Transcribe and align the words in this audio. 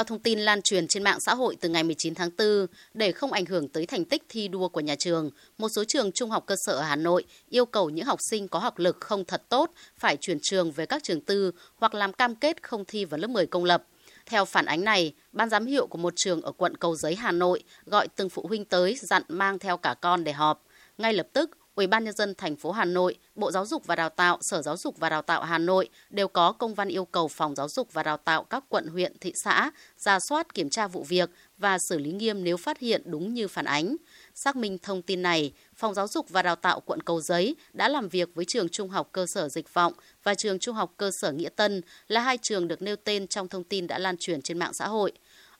Theo 0.00 0.04
thông 0.04 0.18
tin 0.18 0.38
lan 0.38 0.62
truyền 0.62 0.88
trên 0.88 1.02
mạng 1.02 1.20
xã 1.20 1.34
hội 1.34 1.56
từ 1.60 1.68
ngày 1.68 1.84
19 1.84 2.14
tháng 2.14 2.30
4, 2.38 2.66
để 2.94 3.12
không 3.12 3.32
ảnh 3.32 3.44
hưởng 3.44 3.68
tới 3.68 3.86
thành 3.86 4.04
tích 4.04 4.22
thi 4.28 4.48
đua 4.48 4.68
của 4.68 4.80
nhà 4.80 4.94
trường, 4.98 5.30
một 5.58 5.68
số 5.68 5.84
trường 5.84 6.12
trung 6.12 6.30
học 6.30 6.44
cơ 6.46 6.54
sở 6.58 6.72
ở 6.72 6.82
Hà 6.82 6.96
Nội 6.96 7.24
yêu 7.48 7.66
cầu 7.66 7.90
những 7.90 8.04
học 8.04 8.18
sinh 8.30 8.48
có 8.48 8.58
học 8.58 8.78
lực 8.78 8.96
không 9.00 9.24
thật 9.24 9.42
tốt 9.48 9.70
phải 9.98 10.16
chuyển 10.16 10.38
trường 10.42 10.72
về 10.72 10.86
các 10.86 11.02
trường 11.02 11.20
tư 11.20 11.52
hoặc 11.76 11.94
làm 11.94 12.12
cam 12.12 12.34
kết 12.34 12.62
không 12.62 12.84
thi 12.84 13.04
vào 13.04 13.18
lớp 13.18 13.30
10 13.30 13.46
công 13.46 13.64
lập. 13.64 13.84
Theo 14.26 14.44
phản 14.44 14.66
ánh 14.66 14.84
này, 14.84 15.14
ban 15.32 15.50
giám 15.50 15.66
hiệu 15.66 15.86
của 15.86 15.98
một 15.98 16.12
trường 16.16 16.42
ở 16.42 16.52
quận 16.52 16.76
Cầu 16.76 16.96
Giấy, 16.96 17.14
Hà 17.14 17.32
Nội 17.32 17.62
gọi 17.86 18.08
từng 18.08 18.28
phụ 18.28 18.46
huynh 18.48 18.64
tới 18.64 18.96
dặn 19.00 19.22
mang 19.28 19.58
theo 19.58 19.76
cả 19.76 19.94
con 20.00 20.24
để 20.24 20.32
họp. 20.32 20.66
Ngay 20.98 21.12
lập 21.12 21.26
tức, 21.32 21.50
Ủy 21.74 21.86
ban 21.86 22.04
nhân 22.04 22.14
dân 22.14 22.34
thành 22.34 22.56
phố 22.56 22.72
Hà 22.72 22.84
Nội, 22.84 23.18
Bộ 23.34 23.50
Giáo 23.50 23.66
dục 23.66 23.86
và 23.86 23.96
Đào 23.96 24.08
tạo, 24.08 24.38
Sở 24.40 24.62
Giáo 24.62 24.76
dục 24.76 24.98
và 24.98 25.08
Đào 25.08 25.22
tạo 25.22 25.44
Hà 25.44 25.58
Nội 25.58 25.88
đều 26.10 26.28
có 26.28 26.52
công 26.52 26.74
văn 26.74 26.88
yêu 26.88 27.04
cầu 27.04 27.28
Phòng 27.28 27.54
Giáo 27.54 27.68
dục 27.68 27.92
và 27.92 28.02
Đào 28.02 28.16
tạo 28.16 28.44
các 28.44 28.64
quận, 28.68 28.86
huyện, 28.86 29.18
thị 29.18 29.32
xã 29.44 29.70
ra 29.98 30.18
soát 30.28 30.54
kiểm 30.54 30.70
tra 30.70 30.86
vụ 30.86 31.02
việc 31.02 31.30
và 31.58 31.78
xử 31.78 31.98
lý 31.98 32.12
nghiêm 32.12 32.44
nếu 32.44 32.56
phát 32.56 32.78
hiện 32.78 33.02
đúng 33.04 33.34
như 33.34 33.48
phản 33.48 33.64
ánh. 33.64 33.96
Xác 34.34 34.56
minh 34.56 34.78
thông 34.78 35.02
tin 35.02 35.22
này, 35.22 35.52
Phòng 35.76 35.94
Giáo 35.94 36.08
dục 36.08 36.30
và 36.30 36.42
Đào 36.42 36.56
tạo 36.56 36.80
quận 36.80 37.02
Cầu 37.02 37.20
Giấy 37.20 37.56
đã 37.72 37.88
làm 37.88 38.08
việc 38.08 38.28
với 38.34 38.44
trường 38.44 38.68
Trung 38.68 38.88
học 38.88 39.08
cơ 39.12 39.26
sở 39.26 39.48
Dịch 39.48 39.74
Vọng 39.74 39.92
và 40.22 40.34
trường 40.34 40.58
Trung 40.58 40.76
học 40.76 40.94
cơ 40.96 41.10
sở 41.10 41.32
Nghĩa 41.32 41.48
Tân 41.48 41.80
là 42.08 42.20
hai 42.20 42.38
trường 42.42 42.68
được 42.68 42.82
nêu 42.82 42.96
tên 42.96 43.26
trong 43.26 43.48
thông 43.48 43.64
tin 43.64 43.86
đã 43.86 43.98
lan 43.98 44.16
truyền 44.18 44.42
trên 44.42 44.58
mạng 44.58 44.72
xã 44.72 44.88
hội. 44.88 45.12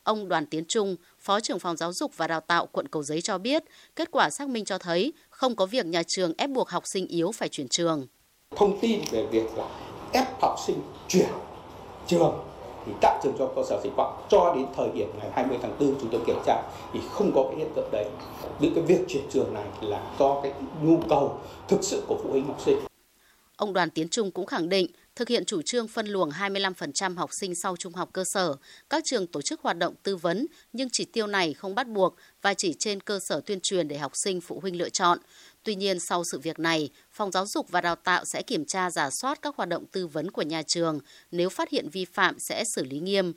Ông 0.05 0.29
Đoàn 0.29 0.47
Tiến 0.47 0.65
Trung, 0.69 0.97
Phó 1.19 1.41
trưởng 1.41 1.59
phòng 1.59 1.77
giáo 1.77 1.93
dục 1.93 2.17
và 2.17 2.27
đào 2.27 2.41
tạo 2.41 2.67
quận 2.67 2.89
Cầu 2.89 3.03
Giấy 3.03 3.21
cho 3.21 3.39
biết, 3.39 3.65
kết 3.97 4.11
quả 4.11 4.31
xác 4.31 4.49
minh 4.49 4.65
cho 4.65 4.79
thấy 4.79 5.13
không 5.31 5.57
có 5.57 5.67
việc 5.67 5.87
nhà 5.87 6.03
trường 6.03 6.33
ép 6.39 6.51
buộc 6.51 6.69
học 6.69 6.83
sinh 6.87 7.07
yếu 7.07 7.33
phải 7.33 7.49
chuyển 7.49 7.69
trường. 7.69 8.07
Thông 8.57 8.81
tin 8.81 9.01
về 9.11 9.27
việc 9.27 9.57
là 9.57 9.69
ép 10.13 10.41
học 10.41 10.57
sinh 10.67 10.77
chuyển 11.09 11.29
trường 12.07 12.41
thì 12.87 12.93
tại 13.01 13.21
trường 13.23 13.35
cho 13.39 13.53
cơ 13.57 13.63
sở 13.69 13.81
dịch 13.85 13.97
vọng 13.97 14.27
cho 14.31 14.55
đến 14.57 14.67
thời 14.77 14.89
điểm 14.95 15.09
ngày 15.19 15.31
20 15.33 15.59
tháng 15.63 15.79
4 15.81 15.95
chúng 16.01 16.09
tôi 16.13 16.21
kiểm 16.27 16.39
tra 16.47 16.63
thì 16.93 17.01
không 17.11 17.33
có 17.35 17.45
cái 17.49 17.59
hiện 17.59 17.69
tượng 17.77 17.89
đấy. 17.93 18.07
Những 18.61 18.75
cái 18.75 18.85
việc 18.85 19.01
chuyển 19.09 19.25
trường 19.31 19.55
này 19.55 19.67
là 19.81 20.13
do 20.19 20.41
cái 20.43 20.53
nhu 20.83 21.01
cầu 21.09 21.39
thực 21.69 21.85
sự 21.85 22.03
của 22.07 22.19
phụ 22.23 22.31
huynh 22.31 22.47
học 22.47 22.61
sinh. 22.65 22.79
Ông 23.57 23.73
Đoàn 23.73 23.91
Tiến 23.91 24.09
Trung 24.09 24.31
cũng 24.31 24.47
khẳng 24.47 24.69
định 24.69 24.87
thực 25.21 25.29
hiện 25.29 25.45
chủ 25.45 25.63
trương 25.63 25.89
phân 25.89 26.07
luồng 26.07 26.31
25% 26.31 27.17
học 27.17 27.31
sinh 27.33 27.55
sau 27.55 27.77
trung 27.77 27.95
học 27.95 28.11
cơ 28.13 28.25
sở, 28.25 28.57
các 28.91 29.05
trường 29.05 29.27
tổ 29.27 29.43
chức 29.43 29.61
hoạt 29.61 29.79
động 29.79 29.95
tư 30.03 30.17
vấn 30.17 30.47
nhưng 30.73 30.89
chỉ 30.93 31.05
tiêu 31.05 31.27
này 31.27 31.55
không 31.55 31.75
bắt 31.75 31.89
buộc 31.89 32.17
và 32.43 32.55
chỉ 32.55 32.75
trên 32.79 33.01
cơ 33.01 33.19
sở 33.29 33.41
tuyên 33.47 33.61
truyền 33.63 33.89
để 33.89 33.99
học 33.99 34.13
sinh 34.15 34.41
phụ 34.41 34.61
huynh 34.61 34.79
lựa 34.79 34.89
chọn. 34.89 35.19
Tuy 35.63 35.75
nhiên, 35.75 36.01
sau 36.01 36.25
sự 36.25 36.39
việc 36.39 36.59
này, 36.59 36.91
Phòng 37.13 37.33
Giáo 37.33 37.47
dục 37.47 37.71
và 37.71 37.81
Đào 37.81 37.97
tạo 37.97 38.25
sẽ 38.25 38.43
kiểm 38.43 38.65
tra 38.65 38.91
giả 38.91 39.11
soát 39.11 39.43
các 39.43 39.57
hoạt 39.57 39.69
động 39.69 39.87
tư 39.93 40.07
vấn 40.07 40.31
của 40.31 40.43
nhà 40.43 40.63
trường, 40.63 41.01
nếu 41.31 41.49
phát 41.49 41.71
hiện 41.71 41.89
vi 41.89 42.05
phạm 42.05 42.39
sẽ 42.39 42.65
xử 42.65 42.85
lý 42.85 42.99
nghiêm 42.99 43.33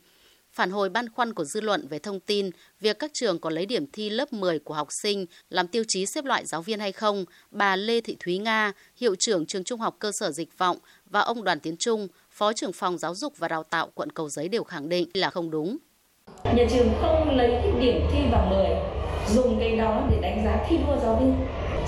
phản 0.54 0.72
hồi 0.72 0.90
băn 0.90 1.09
khoăn 1.09 1.34
của 1.34 1.44
dư 1.44 1.62
luận 1.62 1.88
về 1.88 2.00
thông 2.00 2.20
tin 2.20 2.50
việc 2.80 3.00
các 3.00 3.12
trường 3.14 3.40
có 3.40 3.50
lấy 3.50 3.66
điểm 3.66 3.86
thi 3.94 4.09
lớp 4.09 4.34
10 4.34 4.59
của 4.59 4.73
học 4.73 4.92
sinh 4.92 5.26
làm 5.50 5.68
tiêu 5.68 5.84
chí 5.88 6.06
xếp 6.06 6.26
loại 6.26 6.46
giáo 6.46 6.62
viên 6.62 6.80
hay 6.80 6.92
không, 6.92 7.26
bà 7.52 7.76
Lê 7.76 8.02
Thị 8.02 8.18
Thúy 8.20 8.38
Nga, 8.38 8.72
hiệu 8.96 9.16
trưởng 9.16 9.46
trường 9.46 9.64
Trung 9.64 9.80
học 9.80 9.96
cơ 10.00 10.12
sở 10.12 10.31
Dịch 10.31 10.58
Vọng 10.58 10.78
và 11.09 11.20
ông 11.20 11.44
Đoàn 11.44 11.59
Tiến 11.59 11.78
Trung, 11.78 12.08
Phó 12.31 12.54
trưởng 12.54 12.74
phòng 12.74 12.98
giáo 12.98 13.16
dục 13.16 13.34
và 13.38 13.48
đào 13.48 13.64
tạo 13.64 13.90
quận 13.96 14.09
Cầu 14.09 14.30
Giấy 14.30 14.48
đều 14.48 14.64
khẳng 14.64 14.90
định 14.90 15.09
là 15.14 15.30
không 15.30 15.52
đúng. 15.52 15.78
Nhà 16.44 16.66
trường 16.72 16.90
không 17.02 17.38
lấy 17.38 17.50
cái 17.50 17.72
điểm 17.81 18.02
thi 18.12 18.20
vào 18.31 18.46
10, 18.46 19.36
dùng 19.36 19.59
cái 19.59 19.78
đó 19.78 20.08
để 20.12 20.18
đánh 20.22 20.46
giá 20.46 20.66
thi 20.70 20.78
đua 20.88 20.98
giáo 21.04 21.16
viên. 21.16 21.36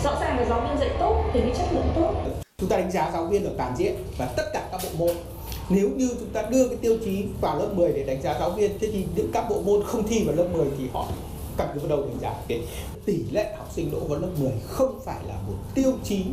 Rõ 0.03 0.17
ràng 0.21 0.39
là 0.39 0.45
giáo 0.49 0.67
viên 0.67 0.79
dạy 0.79 0.97
tốt 0.99 1.31
thì 1.33 1.39
cái 1.39 1.51
chất 1.57 1.65
lượng 1.73 1.87
tốt. 1.95 2.13
Chúng 2.57 2.69
ta 2.69 2.77
đánh 2.77 2.91
giá 2.91 3.11
giáo 3.13 3.27
viên 3.27 3.43
ở 3.43 3.51
toàn 3.57 3.73
diện 3.77 3.95
và 4.17 4.25
tất 4.37 4.43
cả 4.53 4.69
các 4.71 4.81
bộ 4.83 5.05
môn 5.05 5.34
nếu 5.69 5.89
như 5.89 6.09
chúng 6.19 6.29
ta 6.29 6.41
đưa 6.51 6.67
cái 6.67 6.77
tiêu 6.81 6.97
chí 7.05 7.25
vào 7.41 7.59
lớp 7.59 7.73
10 7.75 7.91
để 7.93 8.03
đánh 8.03 8.21
giá 8.21 8.39
giáo 8.39 8.51
viên 8.51 8.79
thế 8.79 8.89
thì 8.91 9.05
những 9.15 9.29
các 9.33 9.45
bộ 9.49 9.61
môn 9.61 9.83
không 9.85 10.07
thi 10.07 10.23
vào 10.25 10.35
lớp 10.35 10.47
10 10.53 10.67
thì 10.77 10.87
họ 10.93 11.11
căn 11.57 11.67
cứ 11.73 11.79
vào 11.79 11.89
đầu 11.89 12.01
đánh 12.01 12.19
giá. 12.21 12.33
Cái 12.47 12.67
tỷ 13.05 13.23
lệ 13.31 13.55
học 13.57 13.71
sinh 13.75 13.91
đỗ 13.91 13.99
vào 13.99 14.19
lớp 14.19 14.29
10 14.39 14.51
không 14.67 14.99
phải 15.05 15.23
là 15.27 15.33
một 15.47 15.57
tiêu 15.75 15.99
chí 16.03 16.25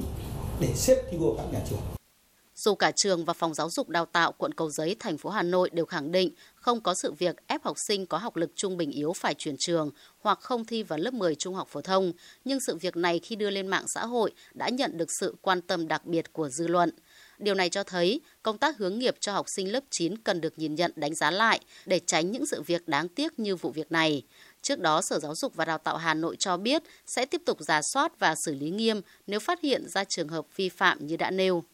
để 0.61 0.69
xếp 0.75 0.97
thi 1.11 1.19
đua 1.21 1.37
các 1.37 1.45
nhà 1.53 1.61
trường. 1.71 1.79
Dù 2.55 2.75
cả 2.75 2.92
trường 2.97 3.25
và 3.25 3.33
phòng 3.33 3.55
giáo 3.55 3.71
dục 3.71 3.89
đào 3.89 4.07
tạo 4.07 4.33
quận 4.33 4.55
Cầu 4.55 4.71
Giấy, 4.71 4.97
thành 5.01 5.19
phố 5.19 5.31
Hà 5.31 5.42
Nội 5.42 5.71
đều 5.73 5.87
khẳng 5.87 6.13
định 6.13 6.31
không 6.55 6.81
có 6.81 6.95
sự 6.95 7.13
việc 7.13 7.37
ép 7.47 7.63
học 7.63 7.77
sinh 7.89 8.07
có 8.07 8.19
học 8.19 8.37
lực 8.37 8.51
trung 8.55 8.77
bình 8.77 8.91
yếu 8.91 9.13
phải 9.13 9.35
chuyển 9.35 9.55
trường 9.59 9.91
hoặc 10.21 10.39
không 10.41 10.65
thi 10.65 10.83
vào 10.83 10.98
lớp 10.98 11.15
10 11.15 11.35
trung 11.35 11.55
học 11.55 11.69
phổ 11.71 11.81
thông, 11.81 12.13
nhưng 12.45 12.59
sự 12.67 12.77
việc 12.77 12.97
này 12.97 13.19
khi 13.19 13.37
đưa 13.37 13.51
lên 13.51 13.67
mạng 13.67 13.85
xã 13.95 14.07
hội 14.07 14.33
đã 14.55 14.69
nhận 14.69 14.97
được 14.97 15.09
sự 15.21 15.37
quan 15.41 15.61
tâm 15.61 15.89
đặc 15.89 16.07
biệt 16.07 16.33
của 16.33 16.48
dư 16.48 16.67
luận. 16.67 16.91
Điều 17.42 17.55
này 17.55 17.69
cho 17.69 17.85
thấy 17.85 18.20
công 18.42 18.58
tác 18.58 18.79
hướng 18.79 18.98
nghiệp 18.98 19.14
cho 19.20 19.33
học 19.33 19.48
sinh 19.48 19.73
lớp 19.73 19.85
9 19.91 20.19
cần 20.19 20.41
được 20.41 20.58
nhìn 20.58 20.75
nhận 20.75 20.92
đánh 20.97 21.14
giá 21.14 21.30
lại 21.30 21.61
để 21.86 22.01
tránh 22.07 22.30
những 22.30 22.47
sự 22.47 22.63
việc 22.63 22.89
đáng 22.89 23.08
tiếc 23.08 23.39
như 23.39 23.57
vụ 23.57 23.70
việc 23.70 23.92
này. 23.92 24.23
Trước 24.63 24.79
đó, 24.79 25.03
Sở 25.03 25.19
Giáo 25.19 25.35
dục 25.35 25.55
và 25.55 25.64
Đào 25.64 25.79
tạo 25.79 25.97
Hà 25.97 26.14
Nội 26.14 26.36
cho 26.36 26.57
biết 26.57 26.83
sẽ 27.07 27.27
tiếp 27.27 27.42
tục 27.47 27.61
giả 27.61 27.83
soát 27.83 28.19
và 28.19 28.35
xử 28.35 28.55
lý 28.55 28.70
nghiêm 28.70 29.01
nếu 29.27 29.41
phát 29.41 29.61
hiện 29.61 29.89
ra 29.89 30.05
trường 30.05 30.29
hợp 30.29 30.47
vi 30.57 30.69
phạm 30.69 31.07
như 31.07 31.17
đã 31.17 31.30
nêu. 31.30 31.64